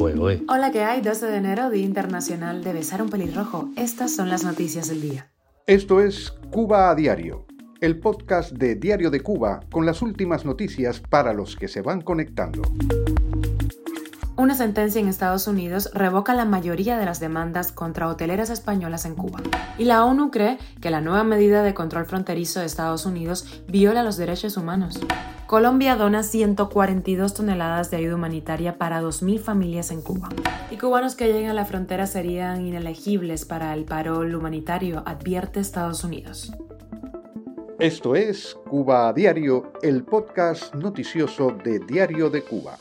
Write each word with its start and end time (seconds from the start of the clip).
Hola, 0.00 0.70
¿qué 0.72 0.82
hay? 0.82 1.02
12 1.02 1.26
de 1.26 1.36
enero, 1.36 1.68
Día 1.68 1.84
Internacional 1.84 2.64
de 2.64 2.72
Besar 2.72 3.02
un 3.02 3.10
Pelirrojo. 3.10 3.68
Estas 3.76 4.16
son 4.16 4.30
las 4.30 4.44
noticias 4.44 4.88
del 4.88 5.02
día. 5.02 5.30
Esto 5.66 6.00
es 6.00 6.30
Cuba 6.50 6.88
a 6.88 6.94
Diario, 6.94 7.46
el 7.82 8.00
podcast 8.00 8.52
de 8.52 8.76
Diario 8.76 9.10
de 9.10 9.20
Cuba 9.20 9.60
con 9.70 9.84
las 9.84 10.00
últimas 10.00 10.46
noticias 10.46 11.00
para 11.00 11.34
los 11.34 11.54
que 11.54 11.68
se 11.68 11.82
van 11.82 12.00
conectando. 12.00 12.62
Una 14.40 14.54
sentencia 14.54 15.02
en 15.02 15.06
Estados 15.06 15.46
Unidos 15.46 15.90
revoca 15.92 16.32
la 16.32 16.46
mayoría 16.46 16.96
de 16.96 17.04
las 17.04 17.20
demandas 17.20 17.72
contra 17.72 18.08
hoteleras 18.08 18.48
españolas 18.48 19.04
en 19.04 19.14
Cuba. 19.14 19.42
Y 19.76 19.84
la 19.84 20.02
ONU 20.02 20.30
cree 20.30 20.56
que 20.80 20.88
la 20.88 21.02
nueva 21.02 21.24
medida 21.24 21.62
de 21.62 21.74
control 21.74 22.06
fronterizo 22.06 22.60
de 22.60 22.64
Estados 22.64 23.04
Unidos 23.04 23.62
viola 23.68 24.02
los 24.02 24.16
derechos 24.16 24.56
humanos. 24.56 24.98
Colombia 25.46 25.94
dona 25.94 26.22
142 26.22 27.34
toneladas 27.34 27.90
de 27.90 27.98
ayuda 27.98 28.14
humanitaria 28.14 28.78
para 28.78 29.02
2.000 29.02 29.40
familias 29.40 29.90
en 29.90 30.00
Cuba. 30.00 30.30
Y 30.70 30.78
cubanos 30.78 31.16
que 31.16 31.26
lleguen 31.26 31.50
a 31.50 31.54
la 31.54 31.66
frontera 31.66 32.06
serían 32.06 32.64
inelegibles 32.64 33.44
para 33.44 33.74
el 33.74 33.84
parol 33.84 34.34
humanitario, 34.34 35.02
advierte 35.04 35.60
Estados 35.60 36.02
Unidos. 36.02 36.50
Esto 37.78 38.16
es 38.16 38.56
Cuba 38.66 39.12
Diario, 39.12 39.74
el 39.82 40.02
podcast 40.02 40.74
noticioso 40.74 41.50
de 41.62 41.80
Diario 41.80 42.30
de 42.30 42.40
Cuba. 42.40 42.78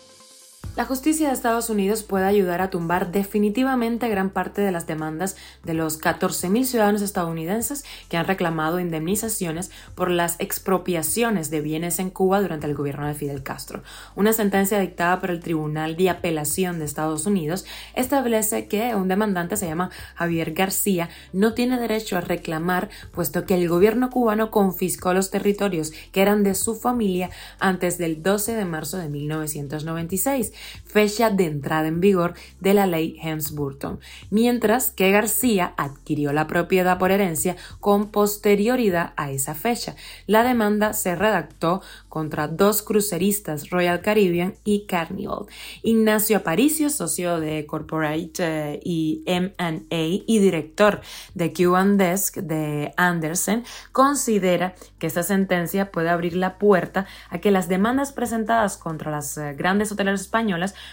La 0.79 0.85
justicia 0.85 1.27
de 1.27 1.33
Estados 1.33 1.69
Unidos 1.69 2.03
puede 2.03 2.23
ayudar 2.23 2.61
a 2.61 2.69
tumbar 2.69 3.11
definitivamente 3.11 4.07
gran 4.07 4.29
parte 4.29 4.61
de 4.61 4.71
las 4.71 4.88
demandas 4.88 5.35
de 5.65 5.73
los 5.73 5.99
14.000 5.99 6.63
ciudadanos 6.63 7.02
estadounidenses 7.02 7.83
que 8.07 8.15
han 8.15 8.25
reclamado 8.25 8.79
indemnizaciones 8.79 9.71
por 9.93 10.09
las 10.09 10.38
expropiaciones 10.39 11.49
de 11.49 11.59
bienes 11.59 11.99
en 11.99 12.09
Cuba 12.09 12.39
durante 12.39 12.65
el 12.65 12.75
gobierno 12.75 13.07
de 13.07 13.13
Fidel 13.13 13.43
Castro. 13.43 13.83
Una 14.15 14.31
sentencia 14.31 14.79
dictada 14.79 15.19
por 15.19 15.31
el 15.31 15.41
Tribunal 15.41 15.97
de 15.97 16.11
Apelación 16.11 16.80
de 16.80 16.85
Estados 16.85 17.25
Unidos 17.25 17.66
establece 17.93 18.67
que 18.67 18.95
un 18.95 19.09
demandante 19.09 19.57
se 19.57 19.67
llama 19.67 19.89
Javier 20.16 20.53
García 20.53 21.09
no 21.33 21.55
tiene 21.55 21.77
derecho 21.77 22.16
a 22.17 22.22
reclamar 22.22 22.88
puesto 23.11 23.45
que 23.45 23.55
el 23.55 23.67
gobierno 23.67 24.09
cubano 24.09 24.50
confiscó 24.50 25.13
los 25.13 25.30
territorios 25.30 25.91
que 26.13 26.22
eran 26.22 26.44
de 26.44 26.55
su 26.55 26.73
familia 26.73 27.31
antes 27.59 27.97
del 27.97 28.23
12 28.23 28.55
de 28.55 28.63
marzo 28.63 28.95
de 28.95 29.09
1996 29.09 30.53
fecha 30.89 31.30
de 31.30 31.45
entrada 31.45 31.88
en 31.88 32.00
vigor 32.00 32.34
de 32.59 32.73
la 32.73 32.88
ley 32.88 33.17
Helms-Burton, 33.22 34.00
mientras 34.31 34.92
que 34.92 35.12
García 35.12 35.73
adquirió 35.78 36.34
la 36.34 36.48
propiedad 36.48 36.98
por 36.98 37.12
herencia 37.12 37.56
con 37.80 38.09
posterioridad 38.09 39.14
a 39.16 39.31
esa 39.31 39.53
fecha. 39.56 39.95
La 40.25 40.44
demanda 40.44 40.94
se 40.94 41.16
redactó 41.16 41.81
contra 42.08 42.47
dos 42.47 42.81
cruceristas, 42.81 43.70
Royal 43.70 44.02
Caribbean 44.02 44.56
y 44.64 44.86
Carnival. 44.88 45.45
Ignacio 45.84 46.38
Aparicio, 46.38 46.90
socio 46.90 47.40
de 47.40 47.66
Corporate 47.66 48.31
eh, 48.40 48.80
y 48.84 49.23
M&A 49.25 49.86
y 49.92 50.40
director 50.40 51.02
de 51.36 51.53
Cuban 51.53 51.97
Desk 51.97 52.38
de 52.38 52.94
Anderson, 52.97 53.64
considera 53.92 54.73
que 54.97 55.08
esta 55.08 55.23
sentencia 55.23 55.92
puede 55.92 56.09
abrir 56.09 56.36
la 56.36 56.58
puerta 56.58 57.06
a 57.30 57.40
que 57.40 57.52
las 57.52 57.70
demandas 57.70 58.12
presentadas 58.12 58.78
contra 58.78 59.12
las 59.12 59.38
eh, 59.38 59.53
grandes 59.53 59.92
hoteleras 59.92 60.22
españolas 60.22 60.48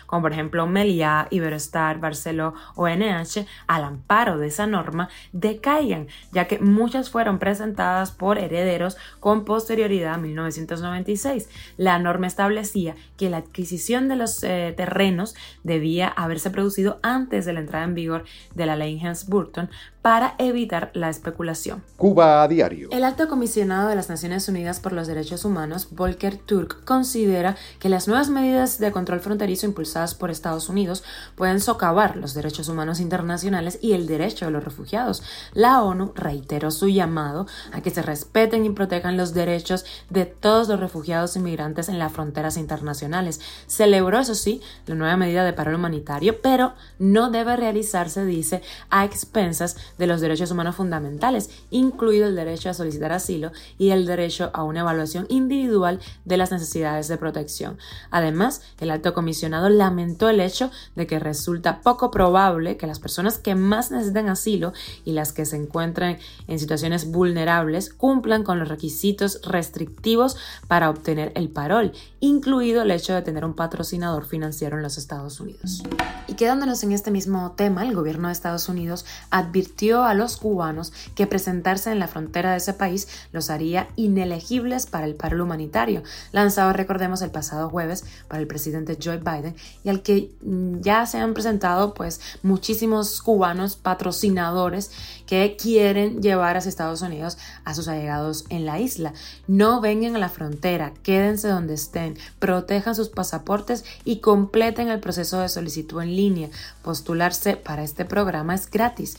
como 0.07 0.23
por 0.23 0.33
ejemplo 0.33 0.67
Meliá, 0.67 1.29
Iberostar, 1.31 1.99
Barceló 1.99 2.55
o 2.75 2.89
NH, 2.89 3.47
al 3.67 3.85
amparo 3.85 4.39
de 4.39 4.49
esa 4.49 4.67
norma, 4.67 5.09
decaigan, 5.33 6.09
ya 6.33 6.47
que 6.47 6.59
muchas 6.59 7.11
fueron 7.11 7.39
presentadas 7.39 8.11
por 8.11 8.39
herederos 8.39 8.97
con 9.21 9.45
posterioridad 9.45 10.15
a 10.15 10.19
1996. 10.19 11.49
La 11.77 11.99
norma 11.99 12.27
establecía 12.27 12.95
que 13.17 13.31
la 13.31 13.39
adquisición 13.39 14.09
de 14.09 14.17
los 14.17 14.43
eh, 14.43 14.75
terrenos 14.77 15.35
debía 15.63 16.09
haberse 16.09 16.51
producido 16.51 16.99
antes 17.03 17.45
de 17.45 17.53
la 17.53 17.61
entrada 17.61 17.85
en 17.85 17.95
vigor 17.95 18.25
de 18.55 18.67
la 18.67 18.77
ley 18.77 19.01
Hans-Burton 19.01 19.71
para 20.07 20.37
evitar 20.39 20.93
la 20.95 21.11
especulación. 21.11 21.83
Cuba 21.97 22.45
a 22.45 22.47
diario. 22.47 22.91
El 22.93 23.03
alto 23.03 23.27
comisionado 23.27 23.89
de 23.89 23.97
las 23.97 24.09
Naciones 24.09 24.49
Unidas 24.49 24.79
por 24.79 24.93
los 24.93 25.09
Derechos 25.09 25.45
Humanos, 25.45 25.89
Volker 25.91 26.37
Turk, 26.37 26.85
considera 26.85 27.57
que 27.81 27.89
las 27.89 28.07
nuevas 28.07 28.29
medidas 28.29 28.79
de 28.79 28.93
control 28.93 29.19
fronterizo 29.19 29.67
impulsadas 29.67 30.15
por 30.15 30.31
Estados 30.31 30.69
Unidos 30.69 31.03
pueden 31.35 31.61
socavar 31.61 32.17
los 32.17 32.35
derechos 32.35 32.69
humanos 32.69 33.01
internacionales 33.01 33.81
y 33.83 33.95
el 33.95 34.07
derecho 34.07 34.45
de 34.45 34.53
los 34.53 34.63
refugiados. 34.63 35.25
La 35.55 35.83
ONU 35.83 36.13
reiteró 36.15 36.71
su 36.71 36.87
llamado 36.87 37.49
a 37.73 37.81
que 37.81 37.91
se 37.91 38.03
respeten 38.03 38.65
y 38.65 38.71
protejan 38.71 39.17
los 39.17 39.35
derechos 39.35 39.85
de 40.09 40.25
todos 40.25 40.69
los 40.69 40.79
refugiados 40.79 41.35
inmigrantes 41.35 41.89
en 41.89 41.99
las 41.99 42.13
fronteras 42.13 42.57
internacionales. 42.59 43.41
Celebró, 43.67 44.21
eso 44.21 44.37
sí, 44.37 44.61
la 44.87 44.95
nueva 44.95 45.17
medida 45.17 45.45
de 45.45 45.53
paro 45.53 45.75
humanitario, 45.75 46.41
pero 46.41 46.75
no 47.01 47.33
debe 47.33 47.57
realizarse, 47.57 48.25
dice, 48.25 48.63
a 48.89 49.05
expensas 49.05 49.75
de 49.99 50.07
los 50.07 50.21
derechos 50.21 50.51
humanos 50.51 50.77
fundamentales, 50.77 51.51
incluido 51.71 52.27
el 52.27 52.37
derecho 52.37 52.71
a 52.71 52.75
solicitar 52.75 53.13
asilo 53.13 53.53
y 53.79 53.91
el 53.91 54.07
derecho 54.07 54.51
a 54.53 54.63
una 54.63 54.81
evaluación 54.81 55.27
individual 55.29 56.01
de 56.25 56.37
las 56.37 56.51
necesidades 56.51 57.09
de 57.09 57.17
protección. 57.17 57.79
Además, 58.11 58.63
el 58.81 58.91
alto 58.91 59.15
comisionado 59.15 59.69
lamentó 59.69 60.29
el 60.29 60.41
hecho 60.41 60.71
de 60.95 61.07
que 61.07 61.19
resulta 61.19 61.81
poco 61.81 62.11
probable 62.11 62.77
que 62.77 62.87
las 62.87 63.01
personas 63.01 63.39
que 63.39 63.55
más 63.55 63.91
necesitan 63.91 64.29
asilo 64.29 64.73
y 65.05 65.13
las 65.13 65.33
que 65.33 65.47
se 65.47 65.57
encuentran 65.57 66.19
en 66.47 66.59
situaciones 66.59 67.11
vulnerables 67.11 67.93
cumplan 67.93 68.43
con 68.43 68.59
los 68.59 68.69
requisitos 68.69 69.41
restrictivos 69.43 70.37
para 70.69 70.91
obtener 70.91 71.33
el 71.35 71.49
parol, 71.49 71.93
incluido 72.21 72.83
el 72.83 72.91
hecho 72.91 73.15
de 73.15 73.23
tener 73.23 73.45
un 73.45 73.55
patrocinador 73.55 74.27
financiero 74.27 74.77
en 74.77 74.83
los 74.83 74.99
Estados 74.99 75.41
Unidos. 75.41 75.83
Y 76.29 76.35
quedándonos 76.35 76.83
en 76.83 76.93
este 76.93 77.11
mismo 77.11 77.53
tema, 77.57 77.85
el 77.85 77.95
gobierno 77.95 78.29
de 78.29 78.33
Estados 78.33 78.69
Unidos 78.69 79.05
advirtió 79.31 79.86
a 79.95 80.15
los 80.15 80.37
cubanos 80.37 80.93
que 81.15 81.27
presentarse 81.27 81.91
en 81.91 81.99
la 81.99 82.09
frontera 82.09 82.51
de 82.51 82.59
ese 82.59 82.75
país 82.75 83.09
los 83.33 83.51
haría 83.51 83.89
inelegibles 83.97 84.87
para 84.87 85.07
el 85.07 85.15
paro 85.15 85.43
humanitario, 85.43 86.03
lanzado, 86.33 86.73
recordemos, 86.73 87.23
el 87.23 87.31
pasado 87.31 87.71
jueves 87.71 88.05
para 88.29 88.41
el 88.41 88.47
presidente 88.47 88.99
Joe 89.03 89.19
Biden 89.19 89.55
y 89.85 89.89
al 89.89 90.03
que 90.03 90.31
mm, 90.43 90.81
ya 90.81 91.07
se 91.07 91.19
han 91.19 91.35
presentado 91.35 91.95
pues 91.95 92.21
muchísimos 92.43 93.23
cubanos 93.23 93.77
patrocinadores 93.77 94.91
que 95.27 95.57
quieren 95.61 96.23
llevar 96.23 96.57
a 96.57 96.61
Estados 96.69 97.03
Unidos 97.03 97.39
a 97.65 97.75
sus 97.75 97.89
allegados 97.89 98.45
en 98.49 98.67
la 98.67 98.81
isla. 98.81 99.13
No 99.47 99.81
vengan 99.81 100.17
a 100.17 100.19
la 100.19 100.29
frontera, 100.29 100.93
quédense 101.03 101.49
donde 101.49 101.75
estén, 101.75 102.17
protejan 102.39 102.95
sus 102.95 103.09
pasaportes 103.09 103.85
y 104.05 104.21
completen 104.21 104.89
el 104.89 105.01
proceso 105.01 105.41
de 105.41 105.49
solicitud 105.49 106.03
en 106.03 106.17
línea. 106.17 106.49
Postularse 106.83 107.57
para 107.57 107.83
este 107.83 108.05
programa 108.05 108.55
es 108.55 108.71
gratis, 108.71 109.17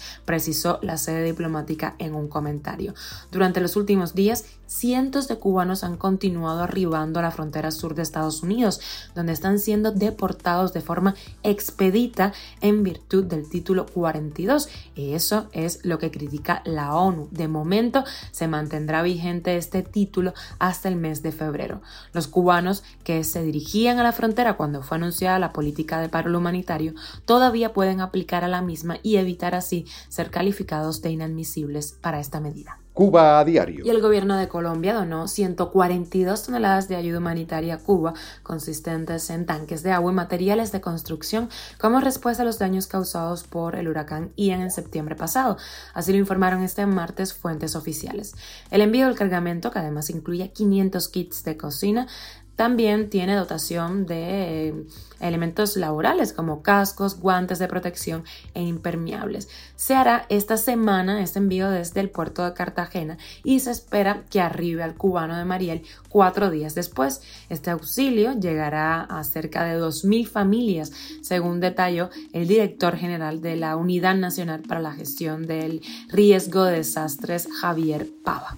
la 0.82 0.98
sede 0.98 1.24
diplomática 1.24 1.96
en 2.00 2.16
un 2.16 2.28
comentario. 2.28 2.94
Durante 3.32 3.62
los 3.62 3.76
últimos 3.76 4.16
días, 4.16 4.46
cientos 4.66 5.28
de 5.28 5.38
cubanos 5.38 5.84
han 5.84 5.98
continuado 5.98 6.62
arribando 6.62 7.20
a 7.20 7.24
la 7.24 7.32
frontera 7.32 7.72
sur 7.72 7.96
de 7.96 8.02
Estados 8.02 8.44
Unidos, 8.44 8.80
donde 9.16 9.34
están 9.34 9.60
siendo 9.60 9.92
deportados 9.92 10.74
de 10.74 10.82
forma 10.82 11.16
expedita 11.44 12.34
en 12.62 12.84
virtud 12.84 13.26
del 13.26 13.50
título 13.50 13.86
42. 13.86 14.70
Y 14.96 15.14
eso 15.14 15.48
es 15.52 15.84
lo 15.84 16.00
que 16.00 16.12
critica 16.12 16.62
la 16.66 16.96
ONU. 16.96 17.30
De 17.32 17.48
momento 17.48 18.04
se 18.32 18.48
mantendrá 18.48 19.02
vigente 19.02 19.58
este 19.58 19.84
título 19.84 20.34
hasta 20.60 20.90
el 20.90 20.96
mes 20.96 21.24
de 21.24 21.32
febrero. 21.32 21.82
Los 22.14 22.28
cubanos 22.28 22.84
que 23.04 23.24
se 23.24 23.44
dirigían 23.44 24.00
a 24.00 24.04
la 24.04 24.12
frontera 24.12 24.58
cuando 24.58 24.82
fue 24.84 24.98
anunciada 24.98 25.40
la 25.40 25.54
política 25.54 26.00
de 26.00 26.10
paro 26.10 26.38
humanitario 26.38 26.94
todavía 27.26 27.74
pueden 27.74 28.02
aplicar 28.02 28.44
a 28.44 28.48
la 28.48 28.62
misma 28.62 28.98
y 29.02 29.16
evitar 29.18 29.56
así 29.56 29.86
ser 30.10 30.30
calificados 30.30 30.47
de 31.02 31.12
inadmisibles 31.12 31.92
para 31.92 32.20
esta 32.20 32.40
medida. 32.40 32.80
Cuba 32.94 33.40
a 33.40 33.46
diario. 33.46 33.86
Y 33.86 33.90
el 33.92 34.02
gobierno 34.02 34.38
de 34.38 34.48
Colombia 34.48 34.96
donó 34.96 35.28
142 35.28 36.44
toneladas 36.44 36.88
de 36.88 36.96
ayuda 36.96 37.20
humanitaria 37.20 37.76
a 37.76 37.78
Cuba, 37.78 38.16
consistentes 38.42 39.30
en 39.30 39.46
tanques 39.46 39.84
de 39.84 39.92
agua 39.92 40.12
y 40.12 40.16
materiales 40.16 40.72
de 40.72 40.82
construcción, 40.82 41.48
como 41.80 42.00
respuesta 42.00 42.42
a 42.42 42.46
los 42.46 42.58
daños 42.58 42.88
causados 42.88 43.44
por 43.44 43.76
el 43.76 43.88
huracán 43.88 44.32
Ian 44.36 44.62
en 44.62 44.72
septiembre 44.72 45.16
pasado. 45.16 45.58
Así 45.94 46.12
lo 46.12 46.18
informaron 46.18 46.64
este 46.64 46.88
martes 46.88 47.36
fuentes 47.36 47.76
oficiales. 47.76 48.34
El 48.72 48.82
envío 48.82 49.06
del 49.06 49.16
cargamento, 49.16 49.70
que 49.70 49.78
además 49.78 50.10
incluye 50.10 50.52
500 50.52 51.08
kits 51.10 51.44
de 51.44 51.56
cocina, 51.56 52.08
también 52.58 53.12
tiene 53.12 53.36
dotación 53.36 54.08
de 54.08 54.70
eh, 54.70 54.74
elementos 55.20 55.78
laborales 55.78 56.34
como 56.34 56.64
cascos, 56.64 57.20
guantes 57.20 57.60
de 57.60 57.68
protección 57.68 58.24
e 58.56 58.64
impermeables. 58.64 59.48
Se 59.76 59.96
hará 59.96 60.26
esta 60.30 60.58
semana 60.58 61.22
este 61.22 61.38
envío 61.40 61.70
desde 61.70 62.02
el 62.02 62.10
puerto 62.10 62.44
de 62.44 62.54
Cartagena 62.54 63.18
y 63.44 63.60
se 63.60 63.72
espera 63.72 64.24
que 64.30 64.42
arribe 64.42 64.82
al 64.82 64.96
cubano 64.96 65.38
de 65.38 65.46
Mariel 65.46 65.84
cuatro 66.10 66.50
días 66.50 66.74
después. 66.74 67.22
Este 67.50 67.70
auxilio 67.70 68.34
llegará 68.34 69.02
a 69.02 69.24
cerca 69.24 69.64
de 69.64 69.80
2.000 69.80 70.28
familias, 70.28 70.92
según 71.22 71.60
detalló 71.60 72.10
el 72.34 72.48
director 72.48 72.96
general 72.96 73.42
de 73.42 73.56
la 73.56 73.76
Unidad 73.76 74.16
Nacional 74.16 74.64
para 74.68 74.82
la 74.82 74.94
Gestión 74.94 75.46
del 75.46 75.82
Riesgo 76.10 76.64
de 76.64 76.78
Desastres, 76.78 77.48
Javier 77.62 78.08
Pava. 78.24 78.58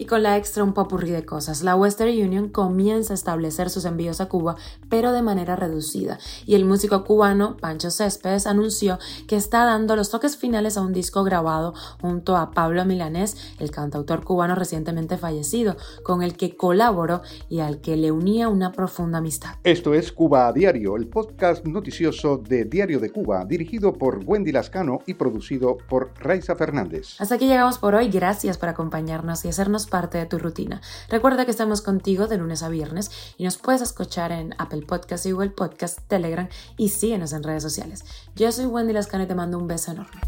Y 0.00 0.06
con 0.06 0.22
la 0.22 0.38
extra 0.38 0.64
un 0.64 0.72
popurrí 0.72 1.10
de 1.10 1.26
cosas, 1.26 1.62
la 1.62 1.76
Western 1.76 2.10
Union 2.10 2.48
comienza 2.48 3.12
establecer 3.20 3.70
sus 3.70 3.84
envíos 3.84 4.20
a 4.20 4.26
Cuba, 4.26 4.56
pero 4.88 5.12
de 5.12 5.22
manera 5.22 5.56
reducida. 5.56 6.18
Y 6.46 6.54
el 6.54 6.64
músico 6.64 7.04
cubano 7.04 7.56
Pancho 7.58 7.90
Céspedes 7.90 8.46
anunció 8.46 8.98
que 9.28 9.36
está 9.36 9.64
dando 9.64 9.94
los 9.94 10.10
toques 10.10 10.36
finales 10.36 10.76
a 10.76 10.80
un 10.80 10.92
disco 10.92 11.22
grabado 11.22 11.74
junto 12.00 12.36
a 12.36 12.50
Pablo 12.50 12.84
Milanés, 12.84 13.36
el 13.58 13.70
cantautor 13.70 14.24
cubano 14.24 14.54
recientemente 14.54 15.18
fallecido, 15.18 15.76
con 16.02 16.22
el 16.22 16.36
que 16.36 16.56
colaboró 16.56 17.20
y 17.48 17.60
al 17.60 17.80
que 17.80 17.96
le 17.96 18.10
unía 18.10 18.48
una 18.48 18.72
profunda 18.72 19.18
amistad. 19.18 19.56
Esto 19.64 19.94
es 19.94 20.12
Cuba 20.12 20.48
a 20.48 20.52
Diario, 20.52 20.96
el 20.96 21.06
podcast 21.08 21.64
noticioso 21.66 22.38
de 22.38 22.64
Diario 22.64 23.00
de 23.00 23.10
Cuba, 23.10 23.44
dirigido 23.44 23.92
por 23.92 24.22
Wendy 24.24 24.52
Lascano 24.52 25.00
y 25.06 25.14
producido 25.14 25.76
por 25.88 26.12
Raiza 26.18 26.56
Fernández. 26.56 27.16
Hasta 27.18 27.34
aquí 27.34 27.46
llegamos 27.46 27.78
por 27.78 27.94
hoy. 27.94 28.08
Gracias 28.08 28.56
por 28.56 28.68
acompañarnos 28.68 29.44
y 29.44 29.48
hacernos 29.48 29.86
parte 29.86 30.18
de 30.18 30.26
tu 30.26 30.38
rutina. 30.38 30.80
Recuerda 31.08 31.44
que 31.44 31.50
estamos 31.50 31.82
contigo 31.82 32.26
de 32.26 32.38
lunes 32.38 32.62
a 32.62 32.68
viernes 32.68 33.09
y 33.36 33.44
nos 33.44 33.56
puedes 33.56 33.82
escuchar 33.82 34.32
en 34.32 34.54
Apple 34.58 34.82
Podcast 34.82 35.26
Google 35.26 35.50
Podcast, 35.50 36.00
Telegram 36.08 36.48
y 36.76 36.90
síguenos 36.90 37.32
en 37.32 37.42
redes 37.42 37.62
sociales. 37.62 38.04
Yo 38.34 38.50
soy 38.52 38.66
Wendy 38.66 38.92
Lascano 38.92 39.24
y 39.24 39.26
te 39.26 39.34
mando 39.34 39.58
un 39.58 39.66
beso 39.66 39.92
enorme. 39.92 40.20